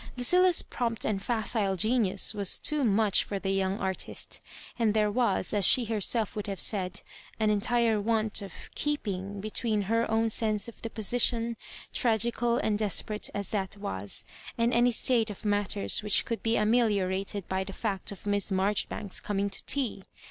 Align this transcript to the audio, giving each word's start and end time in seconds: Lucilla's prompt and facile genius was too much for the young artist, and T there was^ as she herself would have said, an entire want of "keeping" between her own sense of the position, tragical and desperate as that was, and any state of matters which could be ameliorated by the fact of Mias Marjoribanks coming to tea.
Lucilla's 0.17 0.63
prompt 0.63 1.05
and 1.05 1.21
facile 1.21 1.75
genius 1.75 2.33
was 2.33 2.57
too 2.57 2.83
much 2.83 3.23
for 3.23 3.37
the 3.37 3.51
young 3.51 3.77
artist, 3.77 4.41
and 4.79 4.95
T 4.95 4.97
there 4.99 5.11
was^ 5.13 5.53
as 5.53 5.63
she 5.63 5.85
herself 5.85 6.35
would 6.35 6.47
have 6.47 6.59
said, 6.59 7.03
an 7.39 7.51
entire 7.51 8.01
want 8.01 8.41
of 8.41 8.71
"keeping" 8.73 9.39
between 9.41 9.83
her 9.83 10.09
own 10.09 10.29
sense 10.29 10.67
of 10.67 10.81
the 10.81 10.89
position, 10.89 11.55
tragical 11.93 12.57
and 12.57 12.79
desperate 12.79 13.29
as 13.35 13.49
that 13.49 13.77
was, 13.77 14.25
and 14.57 14.73
any 14.73 14.89
state 14.89 15.29
of 15.29 15.45
matters 15.45 16.01
which 16.01 16.25
could 16.25 16.41
be 16.41 16.55
ameliorated 16.57 17.47
by 17.47 17.63
the 17.63 17.71
fact 17.71 18.11
of 18.11 18.25
Mias 18.25 18.51
Marjoribanks 18.51 19.19
coming 19.19 19.51
to 19.51 19.63
tea. 19.65 20.01